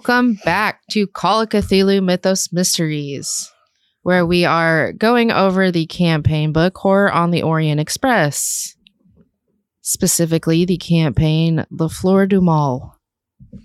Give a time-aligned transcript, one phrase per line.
[0.00, 3.52] Welcome back to Call of Cthulhu Mythos Mysteries,
[4.00, 8.76] where we are going over the campaign book Horror on the Orient Express,
[9.82, 12.98] specifically the campaign Le Fleur du Mal.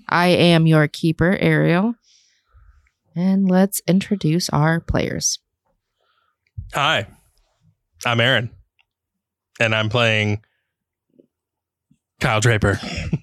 [0.09, 1.95] I am your keeper, Ariel,
[3.16, 5.39] and let's introduce our players.
[6.73, 7.08] Hi,
[8.06, 8.50] I'm Aaron,
[9.61, 10.41] and I'm playing
[12.19, 12.78] Kyle Draper.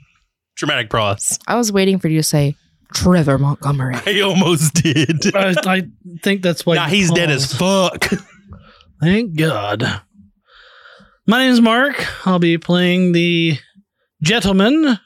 [0.56, 1.38] Dramatic prowess.
[1.46, 2.56] I was waiting for you to say
[2.94, 3.94] Trevor Montgomery.
[4.06, 5.20] I almost did.
[5.36, 5.82] I, I
[6.22, 8.04] think that's why nah, you he's dead as fuck.
[9.00, 10.02] Thank God.
[11.26, 12.26] My name is Mark.
[12.26, 13.58] I'll be playing the
[14.22, 14.98] gentleman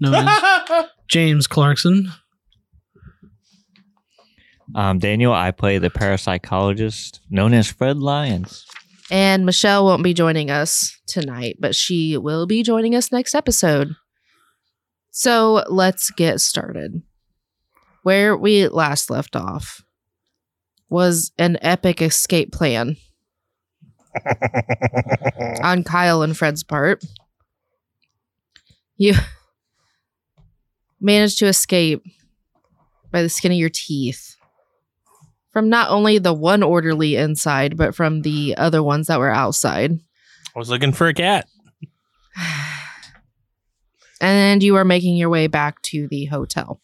[0.00, 2.10] known as James Clarkson.
[4.74, 8.64] Um, Daniel, I play the parapsychologist known as Fred Lyons.
[9.10, 13.94] And Michelle won't be joining us tonight, but she will be joining us next episode.
[15.10, 17.02] So let's get started.
[18.02, 19.82] Where we last left off
[20.88, 22.96] was an epic escape plan
[25.62, 27.04] on Kyle and Fred's part.
[28.96, 29.14] You
[31.00, 32.02] managed to escape
[33.10, 34.36] by the skin of your teeth
[35.52, 39.92] from not only the one orderly inside, but from the other ones that were outside.
[40.54, 41.46] I was looking for a cat.
[44.20, 46.80] And you are making your way back to the hotel.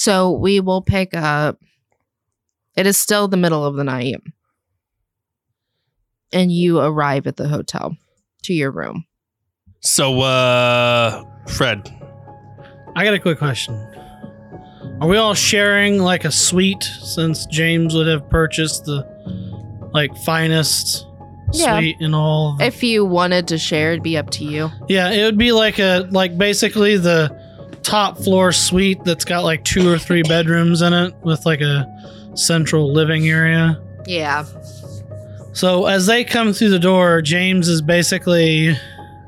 [0.00, 1.58] So we will pick up.
[2.74, 4.16] It is still the middle of the night.
[6.32, 7.98] And you arrive at the hotel
[8.44, 9.04] to your room.
[9.80, 11.94] So, uh, Fred,
[12.96, 13.74] I got a quick question.
[15.02, 19.04] Are we all sharing like a suite since James would have purchased the
[19.92, 21.06] like finest
[21.52, 21.78] Yeah.
[21.78, 22.54] suite in all?
[22.54, 24.70] of- If you wanted to share, it'd be up to you.
[24.88, 27.38] yeah, it would be like a like basically the
[27.90, 31.84] top floor suite that's got like two or three bedrooms in it with like a
[32.34, 33.82] central living area.
[34.06, 34.44] Yeah.
[35.52, 38.76] So as they come through the door, James is basically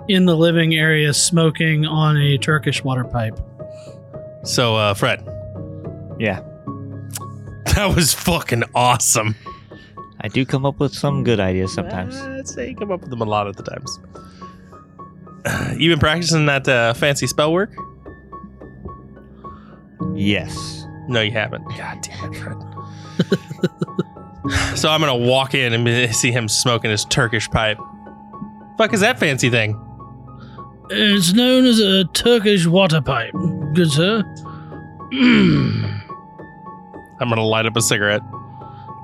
[0.07, 3.37] in the living area smoking on a Turkish water pipe.
[4.45, 5.25] so, uh, Fred,
[6.21, 6.41] Yeah,
[7.75, 9.35] that was fucking awesome.
[10.21, 12.17] I do come up with some good ideas sometimes.
[12.17, 13.99] I'd say you come up with them a lot of the times.
[15.77, 17.73] You been practicing that uh, fancy spell work?
[20.15, 20.87] Yes.
[21.09, 21.65] No, you haven't.
[21.77, 22.59] God damn it, Fred.
[24.77, 27.79] so I'm gonna walk in and see him smoking his Turkish pipe.
[28.79, 29.79] Fuck is that fancy thing?
[30.91, 33.33] It's known as a Turkish water pipe,
[33.75, 34.23] good sir.
[35.13, 36.01] Mm.
[37.21, 38.23] I'm gonna light up a cigarette,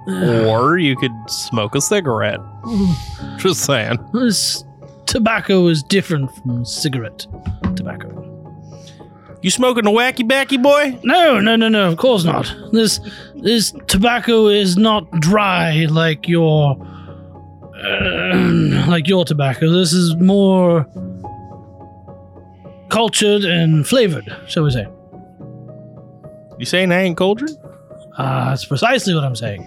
[0.07, 2.41] or you could smoke a cigarette.
[3.37, 3.99] Just saying.
[4.13, 4.65] This
[5.07, 7.27] tobacco is different from cigarette
[7.77, 8.28] tobacco.
[9.41, 10.99] You smoking a wacky backy boy?
[11.05, 11.89] No, no, no, no.
[11.89, 12.53] Of course not.
[12.73, 12.99] This
[13.37, 16.77] this tobacco is not dry like your
[17.77, 18.37] uh,
[18.89, 19.71] like your tobacco.
[19.71, 20.87] This is more
[22.91, 24.87] cultured and flavored, shall we say?
[26.59, 27.57] You saying I ain't cauldron?
[28.19, 29.63] Ah, that's precisely what I'm saying.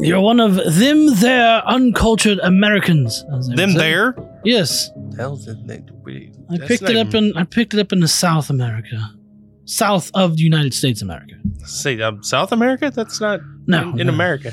[0.00, 3.24] You're one of them there uncultured Americans.
[3.32, 3.78] as they would Them say.
[3.78, 4.16] there?
[4.44, 5.56] Yes, Hell's it?
[5.66, 8.08] they- we- I that's picked not it up in I picked it up in the
[8.08, 8.98] South America,
[9.64, 11.34] south of the United States America.
[11.64, 12.90] Say um, South America?
[12.94, 14.12] That's not No, in, in no.
[14.14, 14.52] America.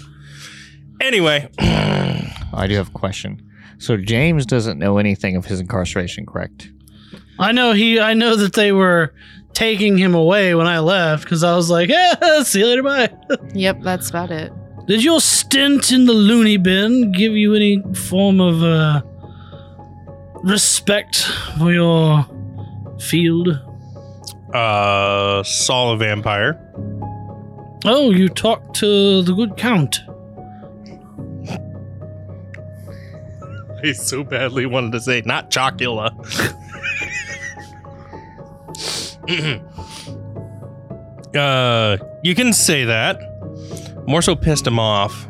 [1.01, 3.41] Anyway, I do have a question.
[3.77, 6.69] So James doesn't know anything of his incarceration, correct?
[7.39, 7.99] I know he.
[7.99, 9.13] I know that they were
[9.53, 13.09] taking him away when I left because I was like, "Yeah, see you later, bye."
[13.53, 14.51] Yep, that's about it.
[14.87, 19.01] Did your stint in the loony bin give you any form of uh,
[20.43, 21.23] respect
[21.57, 22.25] for your
[22.99, 23.47] field?
[24.53, 26.59] Uh, saw a vampire.
[27.85, 30.01] Oh, you talked to the good count.
[33.81, 36.09] I so badly wanted to say not Chocula.
[41.35, 43.19] uh, you can say that.
[44.07, 45.27] More so pissed him off.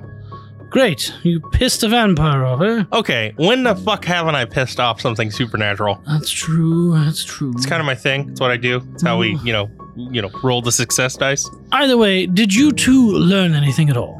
[0.70, 2.84] Great, you pissed a vampire off, eh?
[2.94, 6.00] Okay, when the fuck haven't I pissed off something supernatural?
[6.08, 6.94] That's true.
[6.94, 7.52] That's true.
[7.56, 8.30] It's kind of my thing.
[8.30, 8.82] It's what I do.
[8.94, 11.50] It's how we, you know, you know, roll the success dice.
[11.72, 14.20] Either way, did you two learn anything at all?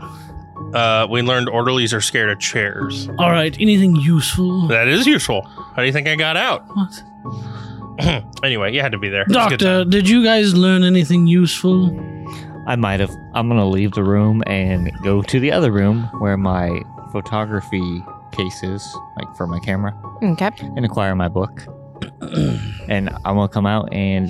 [0.74, 3.10] Uh, we learned orderlies are scared of chairs.
[3.20, 4.68] All right, anything useful?
[4.68, 5.44] That is useful.
[5.44, 6.64] How do you think I got out?
[6.76, 7.04] What?
[8.44, 9.24] anyway, you had to be there.
[9.24, 11.90] It's a good Doctor, did you guys learn anything useful?
[12.70, 13.10] I might have.
[13.34, 16.82] I'm gonna leave the room and go to the other room where my
[17.12, 18.88] photography case is,
[19.18, 19.94] like for my camera,
[20.24, 20.52] Okay.
[20.76, 21.66] and acquire my book.
[22.88, 24.30] and I'm gonna come out and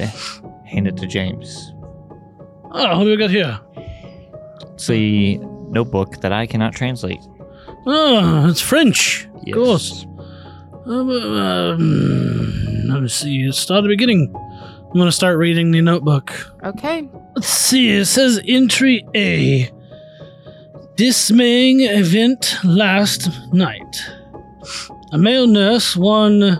[0.65, 1.73] hand it to James.
[2.71, 3.59] Oh, what do we got here?
[4.73, 5.37] It's the
[5.69, 7.19] notebook that I cannot translate.
[7.85, 9.27] Oh, it's French.
[9.43, 9.57] Yes.
[9.57, 10.05] Of course.
[10.85, 13.51] Um, um, let me see.
[13.51, 14.33] Start at the beginning.
[14.89, 16.33] I'm going to start reading the notebook.
[16.63, 17.07] Okay.
[17.35, 17.91] Let's see.
[17.91, 19.69] It says entry A.
[20.95, 24.03] Dismaying event last night.
[25.11, 26.57] A male nurse, one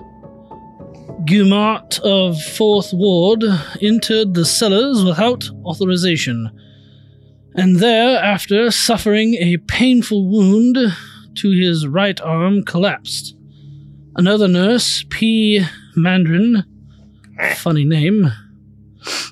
[1.26, 3.44] Gumat of Fourth Ward,
[3.82, 6.52] entered the cellars without authorization,
[7.56, 10.78] and thereafter, suffering a painful wound
[11.34, 13.36] to his right arm, collapsed.
[14.16, 15.66] Another nurse, P.
[15.96, 16.64] Mandarin,
[17.56, 18.32] funny name,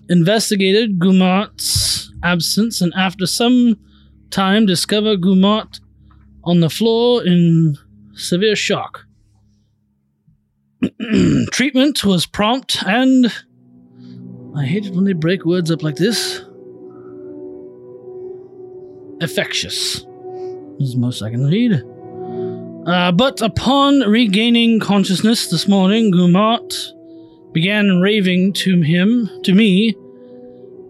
[0.10, 3.78] investigated Gumat's absence and after some
[4.30, 5.80] time discovered Gumat
[6.44, 7.78] on the floor in
[8.14, 9.06] severe shock.
[11.52, 13.32] Treatment was prompt and
[14.56, 16.42] I hate it when they break words up like this.
[19.20, 20.06] Infectious
[20.80, 21.84] is most I can read.
[22.88, 26.94] Uh, but upon regaining consciousness this morning, Gumat
[27.58, 29.96] began raving to him, to me,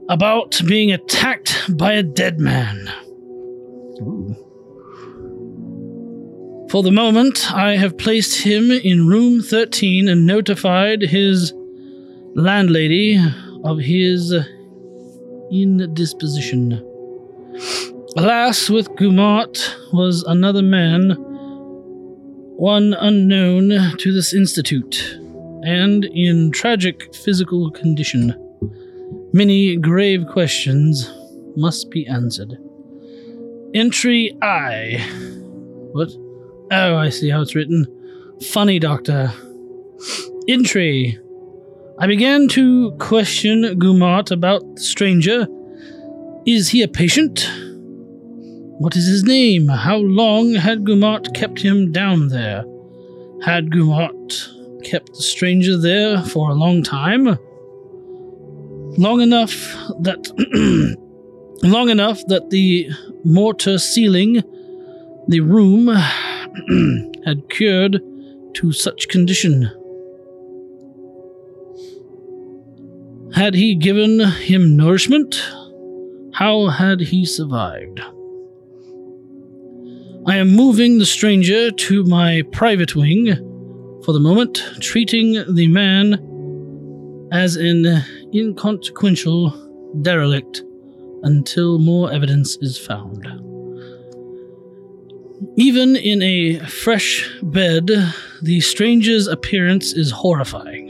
[0.10, 2.90] about being attacked by a dead man.
[6.70, 11.54] For the moment, I have placed him in room 13 and notified his
[12.36, 13.18] landlady
[13.64, 14.36] of his
[15.50, 16.74] indisposition.
[18.18, 21.12] Alas, with Gumat was another man,
[22.58, 25.18] one unknown to this institute,
[25.64, 28.34] and in tragic physical condition.
[29.34, 31.12] Many grave questions
[31.56, 32.58] must be answered.
[33.74, 34.98] Entry I.
[35.92, 36.10] What?
[36.72, 37.86] Oh, I see how it's written.
[38.52, 39.32] Funny, Doctor.
[40.48, 41.20] Entry.
[42.00, 45.48] I began to question Gumat about the stranger.
[46.46, 47.50] Is he a patient?
[48.80, 49.68] What is his name?
[49.68, 52.64] How long had Gumat kept him down there?
[53.44, 57.38] Had Gumat kept the stranger there for a long time?
[58.98, 59.52] Long enough
[60.02, 60.98] that
[61.64, 62.90] long enough that the
[63.24, 64.44] mortar sealing
[65.28, 65.88] the room
[67.26, 68.02] had cured
[68.56, 69.70] to such condition.
[73.34, 75.44] Had he given him nourishment?
[76.34, 78.00] How had he survived?
[80.26, 83.47] I am moving the stranger to my private wing
[84.08, 86.14] for the moment, treating the man
[87.34, 87.86] as an
[88.34, 89.52] inconsequential
[90.02, 90.64] derelict
[91.24, 93.28] until more evidence is found.
[95.58, 97.92] Even in a fresh bed,
[98.42, 100.88] the stranger's appearance is horrifying.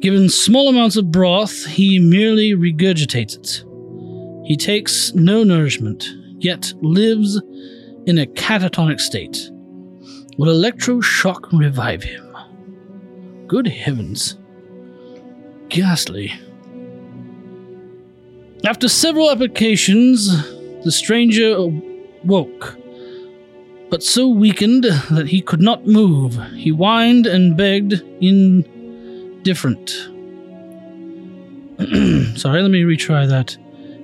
[0.00, 3.64] Given small amounts of broth, he merely regurgitates it.
[4.46, 7.40] He takes no nourishment, yet lives
[8.04, 9.50] in a catatonic state.
[10.38, 12.36] Will electroshock revive him?
[13.46, 14.38] Good heavens.
[15.68, 16.32] Ghastly.
[18.64, 20.28] After several applications,
[20.84, 21.56] the stranger
[22.24, 22.76] woke,
[23.88, 26.38] but so weakened that he could not move.
[26.54, 29.90] He whined and begged indifferent.
[32.36, 33.56] Sorry, let me retry that.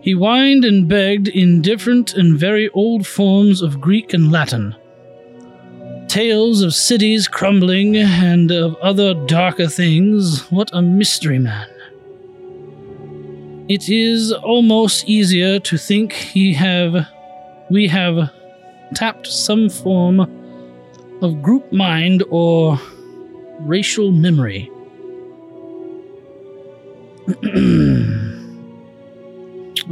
[0.03, 4.75] He whined and begged in different and very old forms of Greek and Latin.
[6.17, 10.51] Tales of cities crumbling and of other darker things.
[10.51, 11.69] What a mystery man.
[13.69, 17.07] It is almost easier to think he have
[17.69, 18.31] we have
[18.95, 20.21] tapped some form
[21.21, 22.81] of group mind or
[23.61, 24.71] racial memory.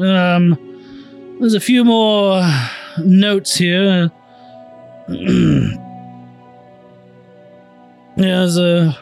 [0.02, 0.56] um,
[1.38, 2.40] there's a few more
[2.96, 4.10] notes here.
[8.16, 8.96] there's a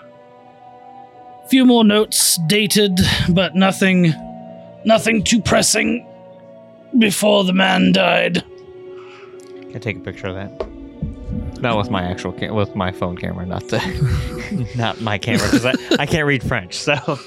[1.49, 4.12] few more notes dated, but nothing,
[4.85, 6.07] nothing too pressing.
[6.99, 8.45] Before the man died.
[8.45, 10.69] Can I take a picture of that?
[11.62, 15.64] Not with my actual cam- with my phone camera, not the not my camera because
[15.64, 16.75] I, I can't read French.
[16.75, 17.19] So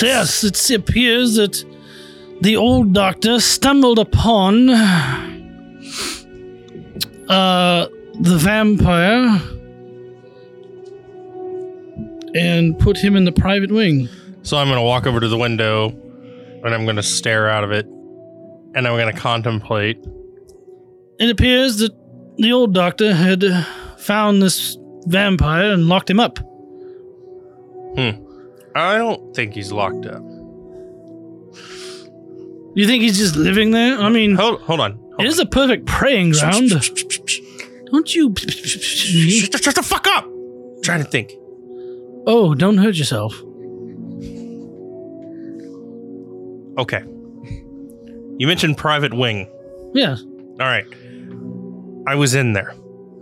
[0.00, 1.64] Yes, it appears that
[2.40, 4.68] the old doctor stumbled upon
[7.28, 7.88] uh,
[8.20, 9.40] the vampire
[12.34, 14.08] and put him in the private wing.
[14.42, 17.64] So I'm going to walk over to the window and I'm going to stare out
[17.64, 20.04] of it and I'm going to contemplate.
[21.18, 21.92] It appears that
[22.36, 23.62] the old doctor had uh,
[23.98, 24.76] found this
[25.06, 26.38] vampire and locked him up.
[27.96, 28.10] Hmm.
[28.74, 30.22] I don't think he's locked up.
[32.76, 33.96] You think he's just living there?
[34.00, 34.96] I mean, Hold, hold on.
[34.96, 35.46] Hold it is on.
[35.46, 36.70] a perfect praying ground.
[36.70, 38.34] Don't you?
[38.36, 40.24] Shut, shut the fuck up!
[40.24, 41.32] I'm trying to think.
[42.26, 43.34] Oh, don't hurt yourself.
[46.78, 47.02] Okay.
[48.38, 49.48] You mentioned private wing.
[49.94, 50.86] Yeah, All right.
[52.06, 52.74] I was in there.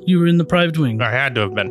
[0.07, 1.01] you were in the private wing.
[1.03, 1.71] I had to have been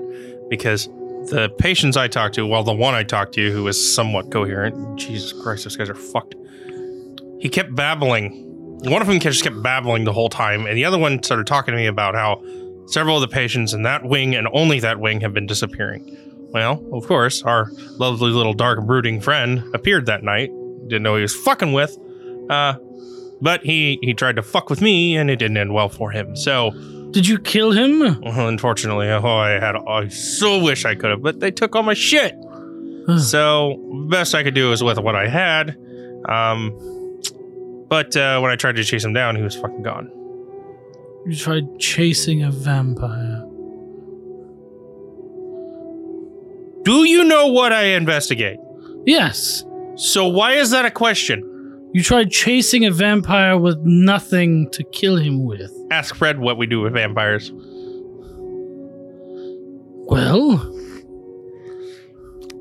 [0.49, 0.87] because
[1.31, 4.99] the patients I talked to, well, the one I talked to who was somewhat coherent,
[4.99, 6.35] Jesus Christ, those guys are fucked.
[7.39, 8.47] He kept babbling.
[8.83, 11.71] One of them just kept babbling the whole time, and the other one started talking
[11.73, 12.41] to me about how
[12.87, 16.05] several of the patients in that wing and only that wing have been disappearing.
[16.51, 20.51] Well, of course, our lovely little dark brooding friend appeared that night.
[20.87, 21.97] Didn't know he was fucking with.
[22.49, 22.73] Uh,
[23.41, 26.35] but he he tried to fuck with me, and it didn't end well for him.
[26.35, 26.71] So
[27.11, 27.99] Did you kill him?
[28.21, 29.75] well, unfortunately, oh, I had.
[29.75, 32.35] I so wish I could have, but they took all my shit.
[33.17, 33.77] so
[34.09, 35.75] best I could do was with what I had.
[36.29, 36.77] Um,
[37.87, 40.11] but uh, when I tried to chase him down, he was fucking gone.
[41.25, 43.43] You tried chasing a vampire.
[46.83, 48.57] Do you know what I investigate?
[49.05, 49.63] Yes,
[49.95, 51.47] So why is that a question?
[51.93, 55.69] you tried chasing a vampire with nothing to kill him with.
[55.91, 57.51] Ask Fred what we do with vampires.
[60.07, 60.53] Well,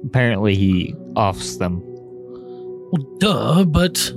[0.04, 1.80] apparently he offs them.
[1.84, 4.12] well duh, but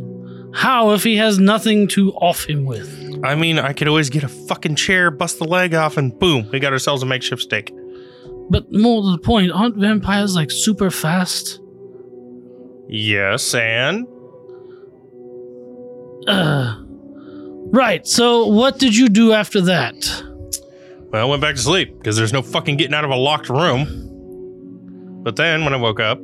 [0.55, 2.89] how if he has nothing to off him with?
[3.23, 6.49] I mean, I could always get a fucking chair, bust the leg off, and boom,
[6.51, 7.71] we got ourselves a makeshift stake.
[8.49, 11.59] But more to the point, aren't vampires like super fast?
[12.87, 14.05] Yes, and
[16.27, 16.75] Uh,
[17.71, 20.23] right, so what did you do after that?
[21.11, 23.49] well, I went back to sleep because there's no fucking getting out of a locked
[23.49, 25.21] room.
[25.23, 26.19] But then when I woke up,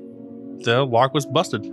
[0.60, 1.66] the lock was busted.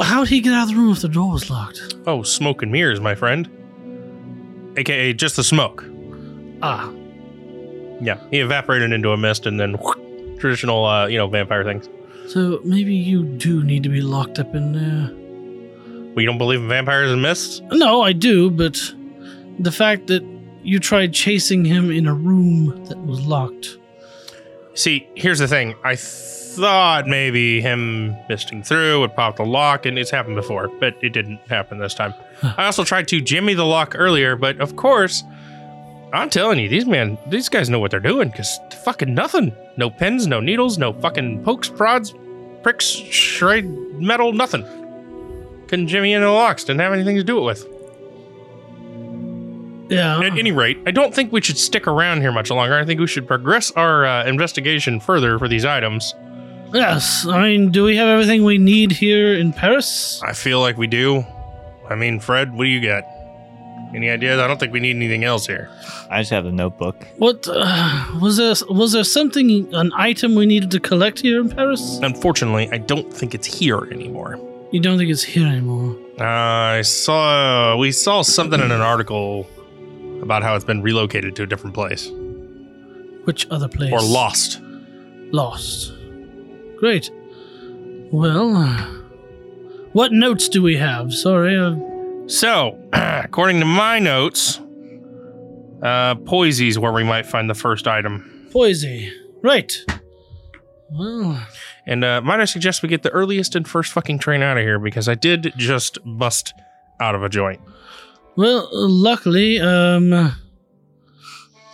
[0.00, 1.96] How'd he get out of the room if the door was locked?
[2.06, 3.48] Oh, smoke and mirrors, my friend.
[4.76, 5.84] AKA just the smoke.
[6.62, 6.90] Ah,
[8.00, 9.76] Yeah, he evaporated into a mist and then
[10.38, 11.88] traditional, uh, you know, vampire things.
[12.28, 15.14] so maybe you do need to be locked up in there.
[16.14, 17.60] Well, you don't believe in vampires and mists?
[17.72, 18.78] No, I do, but
[19.58, 20.22] the fact that
[20.62, 23.78] you tried chasing him in a room that was locked.
[24.74, 25.74] See, here's the thing.
[25.84, 30.94] I thought maybe him misting through would pop the lock, and it's happened before, but
[31.02, 32.14] it didn't happen this time.
[32.42, 35.22] I also tried to jimmy the lock earlier, but of course,
[36.12, 39.54] I'm telling you, these man, these guys know what they're doing because fucking nothing.
[39.76, 42.14] No pins, no needles, no fucking pokes, prods,
[42.62, 43.66] pricks, shred
[44.00, 44.64] metal, nothing.
[45.68, 46.64] Couldn't jimmy into the locks.
[46.64, 47.66] Didn't have anything to do it with.
[49.90, 50.20] Yeah.
[50.20, 52.74] At any rate, I don't think we should stick around here much longer.
[52.78, 56.14] I think we should progress our uh, investigation further for these items.
[56.72, 57.26] yes.
[57.26, 60.20] I mean, do we have everything we need here in Paris?
[60.24, 61.24] I feel like we do.
[61.88, 63.04] I mean, Fred, what do you got?
[63.94, 64.38] Any ideas?
[64.38, 65.70] I don't think we need anything else here.
[66.10, 67.06] I just have the notebook.
[67.16, 68.54] What uh, was there?
[68.68, 71.98] Was there something, an item we needed to collect here in Paris?
[72.02, 74.38] Unfortunately, I don't think it's here anymore.
[74.72, 75.96] You don't think it's here anymore?
[76.20, 79.46] Uh, I saw we saw something in an article
[80.22, 82.10] about how it's been relocated to a different place
[83.24, 83.92] Which other place?
[83.92, 84.60] or lost.
[85.32, 85.92] Lost.
[86.76, 87.10] Great.
[88.12, 88.84] Well, uh,
[89.92, 91.14] what notes do we have?
[91.14, 91.74] Sorry, uh,
[92.28, 94.60] So, according to my notes,
[95.82, 98.48] Uh, Poissy's where we might find the first item.
[98.52, 99.12] Poissy.
[99.44, 99.72] Right.
[100.90, 101.40] Well,
[101.86, 104.64] And uh, might I suggest we get the earliest and first fucking train out of
[104.64, 106.52] here because I did just bust
[107.00, 107.60] out of a joint.
[108.36, 110.12] well, luckily, um,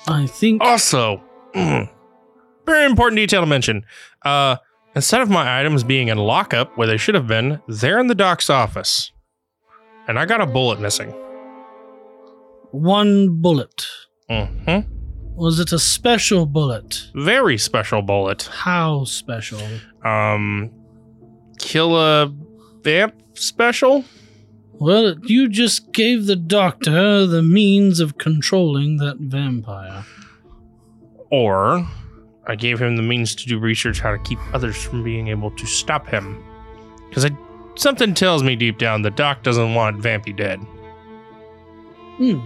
[0.07, 0.63] I think.
[0.63, 1.23] Also,
[1.55, 3.87] very important detail to mention.
[4.23, 4.57] Uh,
[4.95, 8.15] instead of my items being in lockup where they should have been, they're in the
[8.15, 9.13] doc's office.
[10.07, 11.11] And I got a bullet missing.
[12.73, 13.87] One bullet.
[14.29, 14.81] hmm
[15.37, 17.11] Was it a special bullet?
[17.15, 18.43] Very special bullet.
[18.53, 19.61] How special?
[20.05, 20.71] Um,
[21.59, 22.33] kill a
[22.83, 24.05] vamp special?
[24.75, 30.05] Well, you just gave the doctor the means of controlling that vampire.
[31.31, 31.87] Or
[32.47, 35.51] I gave him the means to do research how to keep others from being able
[35.53, 36.43] to stop him.
[37.09, 37.25] Because
[37.77, 40.59] something tells me deep down the doc doesn't want Vampy dead.
[42.19, 42.41] Hmm.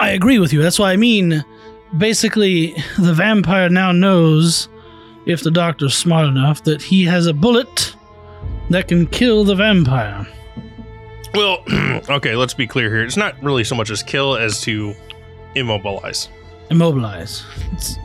[0.00, 0.62] I agree with you.
[0.62, 1.44] That's what I mean.
[1.98, 4.68] Basically, the vampire now knows,
[5.26, 7.94] if the doctor's smart enough, that he has a bullet
[8.70, 10.26] that can kill the vampire.
[11.34, 11.62] Well,
[12.08, 13.04] okay, let's be clear here.
[13.04, 14.94] It's not really so much as kill as to
[15.54, 16.28] immobilize.
[16.70, 17.44] Immobilize.
[17.72, 17.96] It's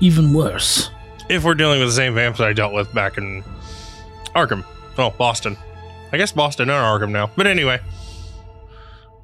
[0.00, 0.90] even worse.
[1.30, 3.42] If we're dealing with the same vamps that I dealt with back in
[4.34, 4.64] Arkham.
[4.98, 5.56] Oh, Boston.
[6.12, 7.30] I guess Boston and Arkham now.
[7.36, 7.80] But anyway,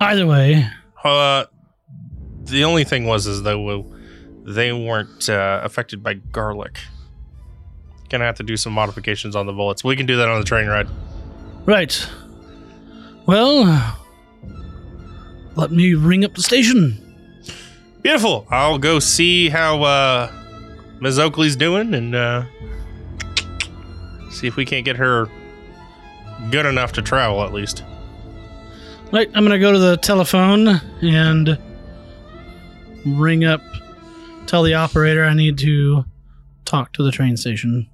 [0.01, 0.65] Either way,
[1.05, 1.45] uh,
[2.45, 3.85] the only thing was is though
[4.45, 6.79] they weren't uh, affected by garlic.
[8.09, 9.85] Gonna have to do some modifications on the bullets.
[9.85, 10.89] We can do that on the train ride.
[11.67, 12.09] right.
[13.27, 13.99] Well,
[15.57, 17.05] let me ring up the station.
[18.01, 18.47] Beautiful.
[18.49, 20.33] I'll go see how uh,
[21.01, 21.19] Ms.
[21.19, 22.45] Oakley's doing and uh,
[24.31, 25.29] see if we can't get her
[26.51, 27.85] good enough to travel at least.
[29.13, 31.59] Right, I'm gonna go to the telephone and
[33.07, 33.63] ring up,
[34.47, 36.05] tell the operator I need to
[36.65, 37.89] talk to the train station.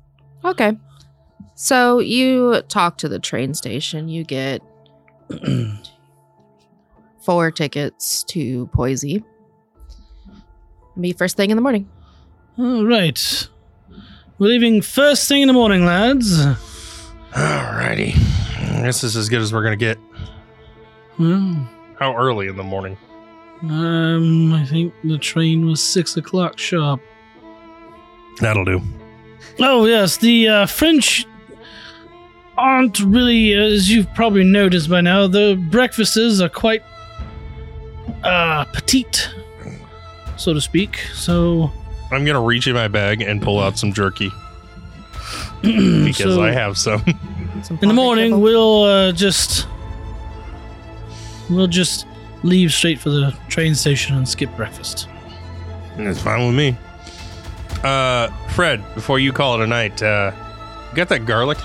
[0.45, 0.77] Okay.
[1.55, 4.09] So you talk to the train station.
[4.09, 4.61] You get
[7.25, 9.25] four tickets to Poissy.
[11.01, 11.89] Be first thing in the morning.
[12.59, 13.49] All right,
[14.39, 16.45] we're leaving first thing in the morning, lads.
[17.35, 18.15] Alrighty.
[18.79, 19.99] I guess this is as good as we're gonna get.
[21.19, 21.69] Well,
[21.99, 22.97] How early in the morning?
[23.63, 27.01] um, I think the train was six o'clock sharp.
[28.41, 28.81] That'll do.
[29.61, 31.27] Oh yes, the uh, French
[32.57, 35.27] aren't really, as you've probably noticed by now.
[35.27, 36.83] The breakfasts are quite
[38.23, 39.29] uh, petite,
[40.37, 40.99] so to speak.
[41.15, 41.71] So
[42.13, 44.31] I'm gonna reach in my bag and pull out some jerky
[46.05, 47.03] because so I have some.
[47.63, 48.43] Some in the morning kibble.
[48.43, 49.67] we'll uh, just
[51.49, 52.07] we'll just
[52.43, 55.09] leave straight for the train station and skip breakfast.
[55.97, 56.77] It's fine with me.
[57.83, 60.33] Uh, Fred, before you call it a night, uh,
[60.91, 61.57] you got that garlic?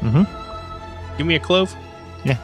[0.00, 1.16] Mm-hmm.
[1.18, 1.74] Give me a clove.
[2.24, 2.38] Yeah.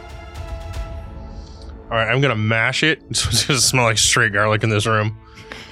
[1.84, 3.00] All right, I'm gonna mash it.
[3.16, 5.16] So it's gonna smell like straight garlic in this room,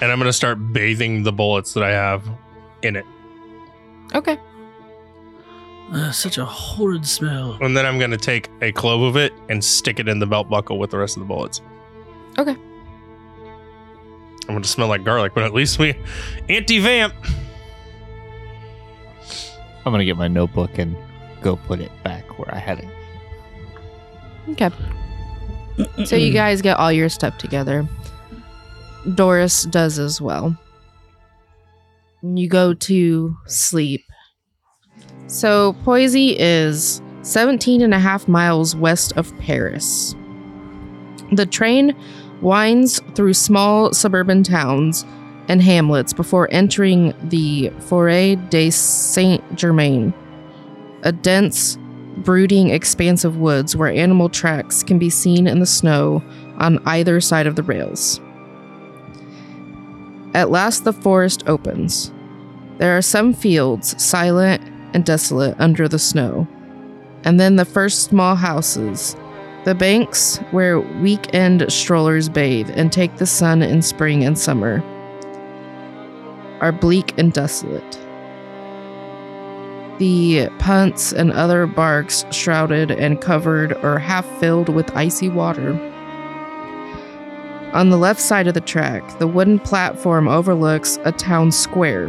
[0.01, 2.27] and I'm gonna start bathing the bullets that I have
[2.81, 3.05] in it,
[4.15, 4.37] Okay.
[5.91, 7.57] Uh, such a horrid smell.
[7.61, 10.47] and then I'm gonna take a clove of it and stick it in the belt
[10.49, 11.61] buckle with the rest of the bullets.
[12.37, 12.55] Okay.
[14.47, 15.95] I'm gonna smell like garlic, but at least we
[16.47, 17.13] anti-vamp.
[19.85, 20.95] I'm gonna get my notebook and
[21.41, 22.87] go put it back where I had it.
[24.49, 24.69] Okay.
[26.05, 27.87] So you guys get all your stuff together.
[29.15, 30.55] Doris does as well.
[32.21, 34.03] You go to sleep.
[35.29, 40.15] So Poissy is 17 and a half miles west of Paris.
[41.31, 41.95] The train
[42.41, 45.05] winds through small suburban towns
[45.47, 50.15] and hamlets before entering the Forêt de Saint Germain,
[51.03, 51.77] a dense,
[52.17, 56.23] brooding expanse of woods where animal tracks can be seen in the snow
[56.57, 58.19] on either side of the rails.
[60.33, 62.11] At last, the forest opens.
[62.79, 66.47] There are some fields, silent and desolate under the snow,
[67.23, 69.15] and then the first small houses,
[69.65, 74.81] the banks where weekend strollers bathe and take the sun in spring and summer,
[76.61, 77.99] are bleak and desolate.
[79.99, 85.73] The punts and other barks shrouded and covered or half filled with icy water.
[87.73, 92.07] On the left side of the track, the wooden platform overlooks a town square,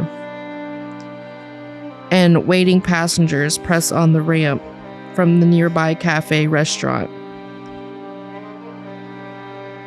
[2.11, 4.61] and waiting passengers press on the ramp
[5.15, 7.09] from the nearby cafe restaurant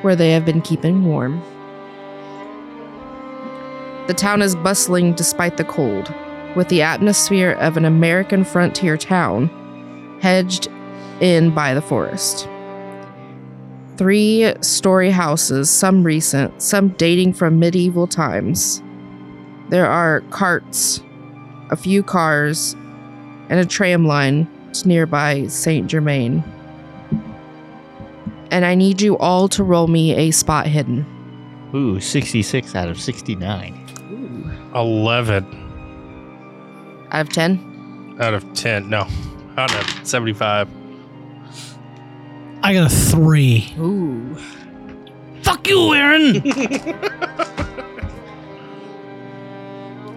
[0.05, 1.41] where they have been keeping warm.
[4.07, 6.13] The town is bustling despite the cold,
[6.55, 9.49] with the atmosphere of an American frontier town,
[10.21, 10.69] hedged
[11.21, 12.47] in by the forest.
[13.97, 18.83] Three story houses, some recent, some dating from medieval times.
[19.71, 21.01] There are carts,
[21.71, 22.75] a few cars,
[23.49, 26.43] and a tram line to nearby Saint Germain.
[28.51, 31.07] And I need you all to roll me a spot hidden.
[31.75, 33.81] Ooh, 66 out of 69.
[34.13, 34.79] Ooh.
[34.79, 35.45] 11
[37.11, 38.17] Out of 10?
[38.21, 38.89] out of 10.
[38.89, 39.07] No,
[39.57, 40.69] out of 75.
[42.63, 43.75] I got a three.
[43.79, 44.37] Ooh.
[45.43, 46.43] Fuck you, Aaron.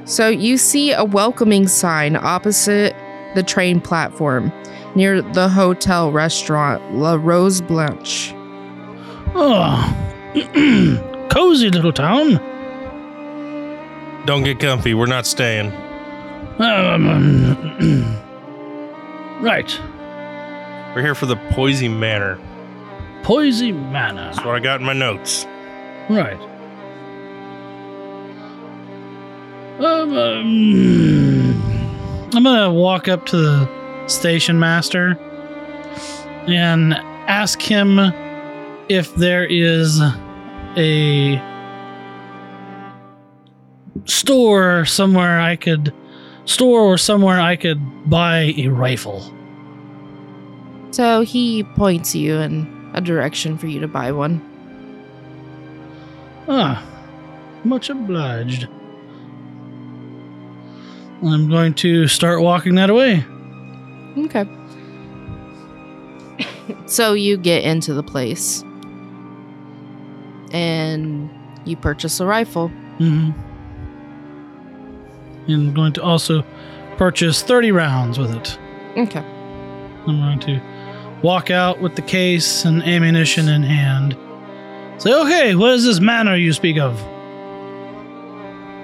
[0.08, 2.96] So you see a welcoming sign opposite
[3.36, 4.54] the train platform
[4.96, 8.34] near the hotel restaurant La Rose Blanche.
[9.36, 9.94] oh,
[11.30, 12.40] cozy little town.
[14.26, 14.94] Don't get comfy.
[14.94, 15.74] We're not staying.
[16.58, 18.06] Um,
[19.42, 19.80] right,
[20.96, 22.40] We're here for the Poissy Manor.
[23.24, 24.32] Poissy Manor.
[24.34, 25.46] That's what I got in my notes.
[26.10, 26.40] Right.
[29.80, 31.62] Um, um,
[32.34, 35.18] I'm gonna walk up to the station master
[36.48, 36.96] and
[37.28, 38.00] ask him
[38.90, 40.02] if there is
[40.76, 41.40] a
[44.06, 45.94] store somewhere I could
[46.46, 49.32] store or somewhere I could buy a rifle.
[50.90, 54.42] So he points you in a direction for you to buy one.
[56.48, 56.84] Ah,
[57.64, 58.68] much obliged.
[61.24, 63.26] I'm going to start walking that away.
[64.18, 64.48] Okay.
[66.86, 68.64] so you get into the place
[70.52, 71.30] and
[71.66, 72.70] you purchase a rifle.
[73.00, 73.32] Mm-hmm.
[75.52, 76.44] And I'm going to also
[76.98, 78.60] purchase 30 rounds with it.
[78.98, 79.20] Okay.
[79.20, 80.62] I'm going to
[81.24, 84.18] walk out with the case and ammunition in hand.
[85.02, 87.00] Say, okay, what is this manor you speak of?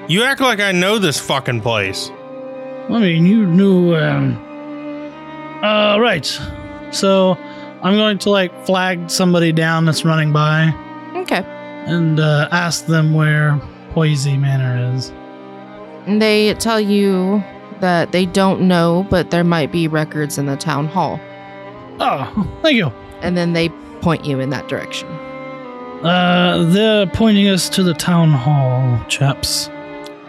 [0.09, 2.11] You act like I know this fucking place.
[2.89, 3.95] I mean, you knew.
[3.95, 4.37] Um,
[5.63, 6.25] uh, right.
[6.91, 7.37] So
[7.81, 10.73] I'm going to like flag somebody down that's running by
[11.15, 11.43] Okay.
[11.85, 13.59] and uh, ask them where
[13.91, 15.09] Poissy Manor is.
[16.05, 17.41] And they tell you
[17.79, 21.19] that they don't know, but there might be records in the town hall.
[21.99, 22.87] Oh, thank you.
[23.21, 23.69] And then they
[24.01, 25.07] point you in that direction.
[26.03, 29.69] Uh, they're pointing us to the town hall, chaps.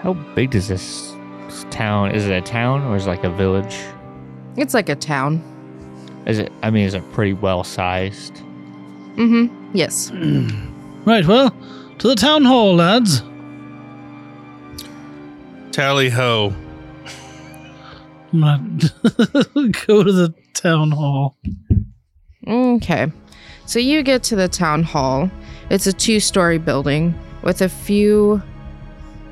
[0.01, 1.14] How big does this
[1.71, 2.13] town?
[2.13, 3.79] Is it a town or is it like a village?
[4.57, 5.43] It's like a town.
[6.27, 6.53] Is it?
[6.63, 8.35] I mean, is it pretty well sized?
[9.17, 9.71] Mm hmm.
[9.75, 10.11] Yes.
[11.05, 11.55] Right, well,
[11.99, 13.23] to the town hall, lads.
[15.71, 16.55] Tally ho.
[18.33, 21.37] I'm gonna go to the town hall.
[22.49, 23.13] Okay.
[23.67, 25.31] So you get to the town hall.
[25.69, 28.43] It's a two story building with a few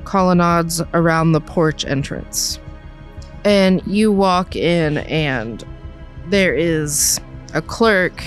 [0.03, 2.59] colonnades around the porch entrance.
[3.45, 5.63] And you walk in, and
[6.27, 7.19] there is
[7.53, 8.23] a clerk,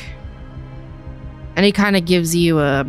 [1.57, 2.85] and he kind of gives you a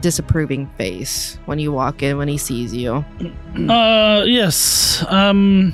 [0.00, 3.04] disapproving face when you walk in when he sees you.
[3.68, 5.02] Uh, yes.
[5.08, 5.72] Um,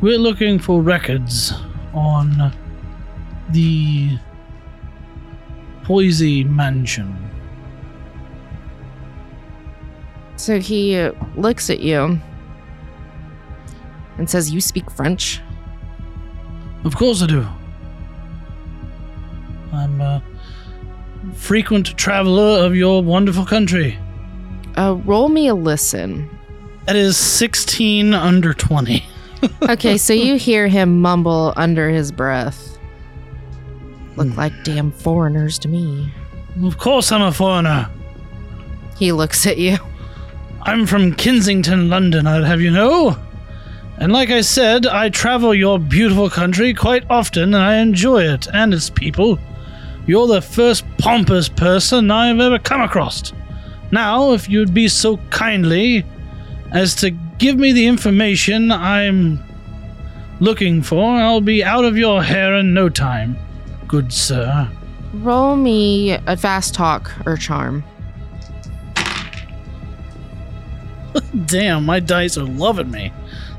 [0.00, 1.52] we're looking for records
[1.92, 2.52] on
[3.50, 4.16] the
[5.82, 7.16] Poissy Mansion.
[10.42, 10.98] So he
[11.36, 12.18] looks at you
[14.18, 15.40] and says, You speak French?
[16.82, 17.46] Of course I do.
[19.72, 20.20] I'm a
[21.34, 23.96] frequent traveler of your wonderful country.
[24.76, 26.28] Uh, roll me a listen.
[26.86, 29.04] That is 16 under 20.
[29.68, 32.78] Okay, so you hear him mumble under his breath.
[34.16, 36.12] Look like damn foreigners to me.
[36.62, 37.88] Of course I'm a foreigner.
[38.98, 39.78] He looks at you.
[40.64, 43.16] I'm from Kensington, London, I'd have you know.
[43.96, 48.46] And like I said, I travel your beautiful country quite often and I enjoy it
[48.54, 49.38] and its people.
[50.06, 53.32] You're the first pompous person I've ever come across.
[53.90, 56.04] Now, if you'd be so kindly
[56.70, 59.42] as to give me the information I'm
[60.40, 63.36] looking for, I'll be out of your hair in no time,
[63.88, 64.68] good sir.
[65.14, 67.84] Roll me a fast talk or charm.
[71.46, 73.12] Damn, my dice are loving me.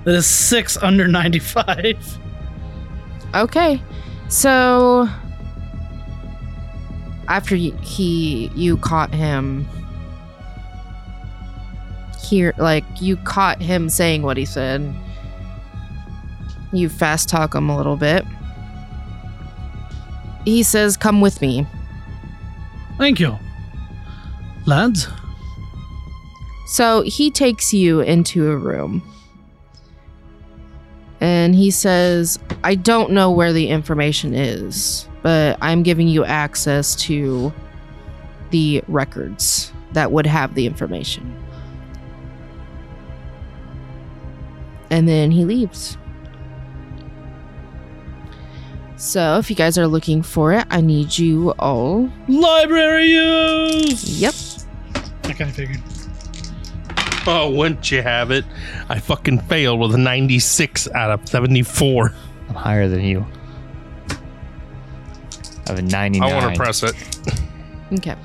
[0.04, 2.18] That is six under 95.
[3.36, 3.82] Okay,
[4.28, 5.08] so
[7.28, 9.68] after he you caught him
[12.24, 14.94] here like you caught him saying what he said.
[16.72, 18.26] You fast talk him a little bit.
[20.46, 21.68] He says, "Come with me."
[22.98, 23.38] Thank you.
[24.66, 25.08] Lads,
[26.74, 29.04] So he takes you into a room.
[31.22, 36.96] And he says, I don't know where the information is, but I'm giving you access
[37.04, 37.54] to
[38.50, 41.38] the records that would have the information.
[44.90, 45.96] And then he leaves.
[48.96, 52.10] So if you guys are looking for it, I need you all.
[52.28, 54.20] library use!
[54.20, 54.34] Yep.
[55.26, 55.80] I kind of figured.
[57.28, 58.44] Oh, wouldn't you have it?
[58.90, 62.14] I fucking failed with a 96 out of 74.
[62.50, 63.26] I'm higher than you.
[64.10, 66.22] I have a 99.
[66.30, 66.96] I want to press it.
[67.94, 68.16] Okay.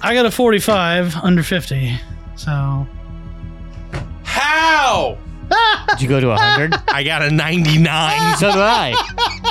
[0.00, 2.00] I got a 45 under 50.
[2.36, 2.86] So.
[4.24, 5.18] How?
[5.90, 6.74] Did you go to 100?
[6.88, 8.36] I got a 99.
[8.38, 8.94] so did I.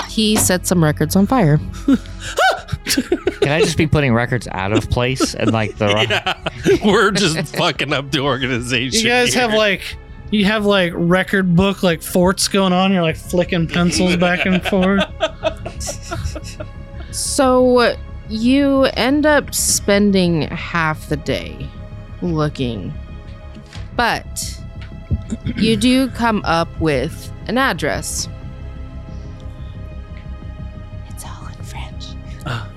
[0.09, 1.59] He set some records on fire.
[3.41, 6.50] Can I just be putting records out of place and like the yeah,
[6.85, 9.01] we're just fucking up the organization.
[9.01, 9.97] You guys have like.
[10.31, 12.93] You have like record book like forts going on.
[12.93, 15.03] You're like flicking pencils back and forth.
[17.11, 17.93] So
[18.29, 21.67] you end up spending half the day
[22.21, 22.93] looking,
[23.97, 24.61] but
[25.57, 28.29] you do come up with an address.
[31.09, 32.05] It's all in French.
[32.45, 32.69] Ah.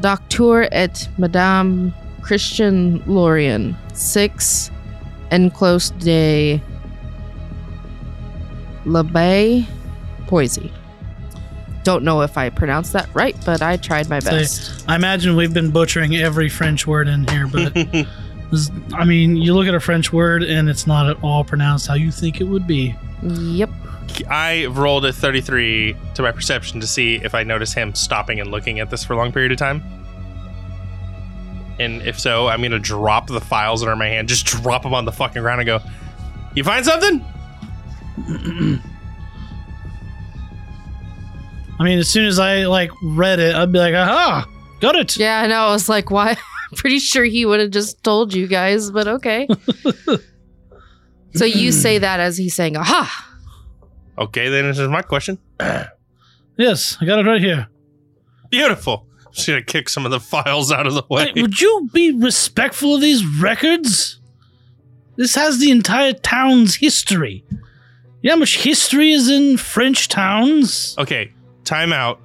[0.00, 1.92] Docteur et Madame
[2.24, 4.70] Christian Lorien, 6
[5.30, 6.58] Enclos de
[8.86, 9.66] l'Abbaye,
[10.26, 10.72] Poissy.
[11.82, 14.86] Don't know if I pronounced that right, but I tried my Say, best.
[14.88, 17.74] I imagine we've been butchering every French word in here, but
[18.50, 21.88] this- I mean, you look at a French word and it's not at all pronounced
[21.88, 22.94] how you think it would be.
[23.22, 23.68] Yep.
[24.30, 28.50] I rolled a 33 to my perception to see if I notice him stopping and
[28.50, 29.82] looking at this for a long period of time.
[31.78, 34.46] And if so, I'm going to drop the files that are in my hand, just
[34.46, 35.80] drop them on the fucking ground and go,
[36.54, 37.24] You find something?
[41.78, 44.46] I mean, as soon as I like read it, I'd be like, aha,
[44.80, 45.16] got it.
[45.16, 45.66] Yeah, I know.
[45.66, 46.30] I was like, why?
[46.70, 49.48] I'm pretty sure he would have just told you guys, but okay.
[51.34, 53.30] so you say that as he's saying, aha.
[54.16, 55.38] Okay, then this is my question.
[56.56, 57.66] Yes, I got it right here.
[58.48, 59.08] Beautiful.
[59.34, 61.32] To kick some of the files out of the way.
[61.34, 64.20] Hey, would you be respectful of these records?
[65.16, 67.44] This has the entire town's history.
[68.22, 70.94] You know how much history is in French towns?
[70.98, 71.32] Okay,
[71.64, 72.20] time out.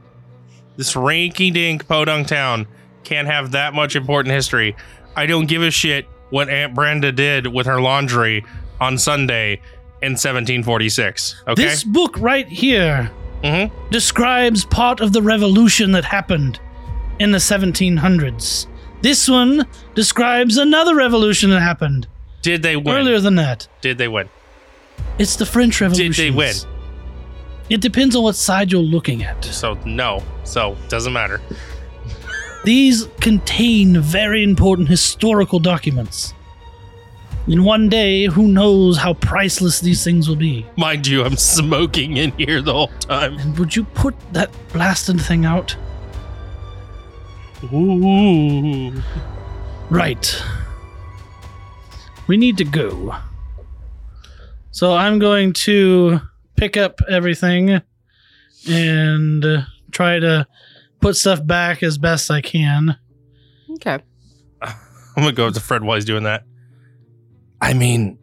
[0.78, 2.68] This ranky dink podunk town
[3.04, 4.76] can't have that much important history.
[5.16, 8.46] I don't give a shit what Aunt Brenda did with her laundry
[8.80, 9.56] on Sunday
[10.02, 11.44] in 1746.
[11.48, 11.64] Okay?
[11.64, 13.12] This book right here
[13.44, 13.90] mm-hmm.
[13.90, 16.60] describes part of the revolution that happened
[17.20, 18.68] in the 1700s.
[19.02, 22.08] This one describes another revolution that happened
[22.42, 22.96] Did they win?
[22.96, 23.68] earlier than that.
[23.82, 24.30] Did they win?
[25.18, 26.12] It's the French Revolution.
[26.12, 26.56] Did they win?
[27.70, 29.44] It depends on what side you're looking at.
[29.46, 30.24] So no.
[30.44, 31.40] So doesn't matter.
[32.66, 36.34] These contain very important historical documents.
[37.48, 40.66] In one day, who knows how priceless these things will be.
[40.78, 43.38] Mind you, I'm smoking in here the whole time.
[43.40, 45.76] And would you put that blasted thing out?
[47.66, 48.94] Ooh.
[49.90, 50.44] Right.
[52.28, 53.16] We need to go.
[54.72, 56.22] So I'm going to
[56.56, 57.82] pick up everything
[58.70, 60.48] and try to
[61.02, 62.98] put stuff back as best I can.
[63.72, 64.00] Okay.
[64.62, 64.74] I'm
[65.16, 66.44] gonna go up to Fred while he's doing that.
[67.62, 68.20] I mean,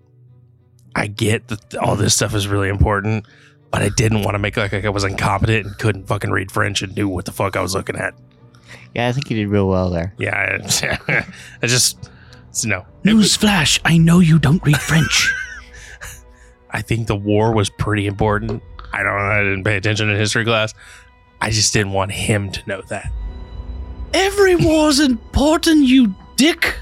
[0.95, 3.27] I get that all this stuff is really important,
[3.71, 6.51] but I didn't want to make like, like I was incompetent and couldn't fucking read
[6.51, 8.15] French and knew what the fuck I was looking at.
[8.95, 10.15] Yeah, I think you did real well there.
[10.19, 10.35] Yeah,
[11.09, 11.27] I,
[11.63, 12.11] I just
[12.49, 12.85] it's no.
[13.05, 15.33] It was- Newsflash, I know you don't read French.
[16.71, 18.63] I think the war was pretty important.
[18.93, 19.25] I don't know.
[19.25, 20.75] I didn't pay attention in history class.
[21.41, 23.11] I just didn't want him to know that.
[24.15, 26.75] Every war's important, you dick.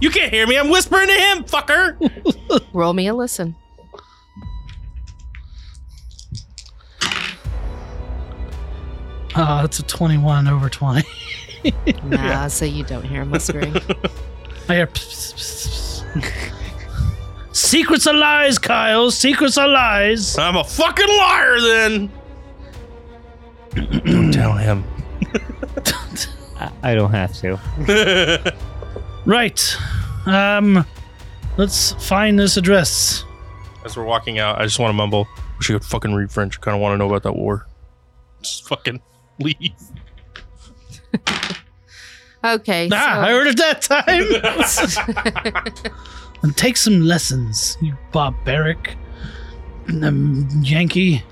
[0.00, 0.58] You can't hear me.
[0.58, 2.64] I'm whispering to him, fucker.
[2.72, 3.54] Roll me a listen.
[9.36, 11.02] Ah, that's a 21 over 20.
[12.04, 13.74] Nah, so you don't hear him whispering.
[14.68, 14.86] I hear.
[14.86, 17.56] pss, pss, pss.
[17.56, 19.10] Secrets are lies, Kyle.
[19.10, 20.36] Secrets are lies.
[20.36, 22.12] I'm a fucking liar then.
[24.04, 24.84] don't tell him.
[26.60, 28.54] I, I don't have to.
[29.26, 29.76] Right.
[30.26, 30.84] Um,
[31.56, 33.24] let's find this address.
[33.84, 35.26] As we're walking out, I just want to mumble.
[35.58, 36.60] Wish I could fucking read French.
[36.60, 37.66] Kind of want to know about that war.
[38.42, 39.00] Just fucking
[39.38, 39.72] leave.
[42.44, 42.90] Okay.
[42.92, 44.24] Ah, I heard it that time.
[46.42, 48.98] and take some lessons, you barbaric
[49.88, 51.22] um, Yankee.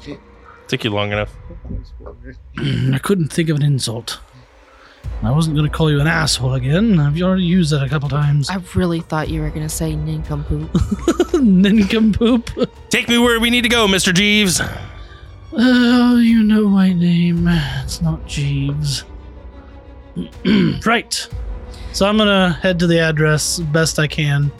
[0.68, 1.34] Took you long enough.
[2.58, 4.20] I couldn't think of an insult.
[5.22, 6.98] I wasn't going to call you an asshole again.
[6.98, 8.50] I've already used that a couple times.
[8.50, 10.70] I really thought you were going to say nincompoop.
[11.42, 12.70] Nincompoop.
[12.88, 14.14] Take me where we need to go, Mr.
[14.14, 14.60] Jeeves.
[15.54, 17.46] Oh, you know my name.
[17.48, 19.04] It's not Jeeves.
[20.86, 21.28] right.
[21.92, 24.50] So I'm gonna head to the address best I can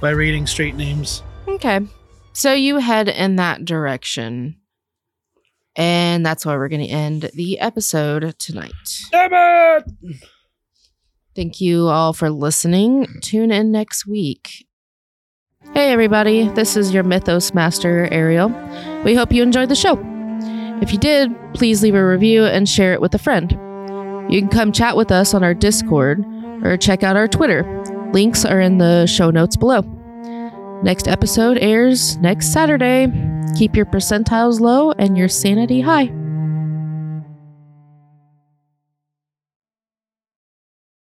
[0.00, 1.22] by reading street names.
[1.46, 1.80] Okay.
[2.32, 4.56] So you head in that direction.
[5.76, 8.72] And that's where we're going to end the episode tonight.
[9.10, 10.18] Damn it!
[11.34, 13.06] Thank you all for listening.
[13.22, 14.66] Tune in next week.
[15.72, 16.48] Hey, everybody.
[16.48, 18.50] This is your Mythos Master, Ariel.
[19.02, 20.11] We hope you enjoyed the show.
[20.82, 23.52] If you did, please leave a review and share it with a friend.
[24.28, 26.24] You can come chat with us on our Discord
[26.64, 27.62] or check out our Twitter.
[28.12, 29.82] Links are in the show notes below.
[30.82, 33.06] Next episode airs next Saturday.
[33.56, 36.10] Keep your percentiles low and your sanity high.